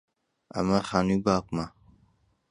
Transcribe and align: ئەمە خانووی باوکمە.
ئەمە 0.53 0.79
خانووی 0.89 1.23
باوکمە. 1.25 1.65